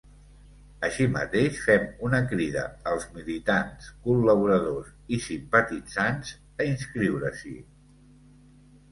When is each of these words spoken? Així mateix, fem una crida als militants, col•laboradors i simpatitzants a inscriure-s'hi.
Així 0.87 1.05
mateix, 1.15 1.57
fem 1.65 1.83
una 2.07 2.21
crida 2.29 2.63
als 2.91 3.03
militants, 3.17 3.89
col•laboradors 4.07 4.87
i 5.17 5.19
simpatitzants 5.27 6.33
a 6.63 6.67
inscriure-s'hi. 6.69 7.55